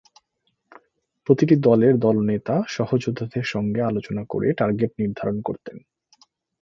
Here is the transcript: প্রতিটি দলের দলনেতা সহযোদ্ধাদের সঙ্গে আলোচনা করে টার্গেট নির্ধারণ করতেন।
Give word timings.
প্রতিটি 1.27 1.55
দলের 1.59 1.93
দলনেতা 1.97 2.55
সহযোদ্ধাদের 2.67 3.45
সঙ্গে 3.45 3.81
আলোচনা 3.81 4.23
করে 4.29 4.47
টার্গেট 4.53 4.91
নির্ধারণ 4.99 5.37
করতেন। 5.41 5.77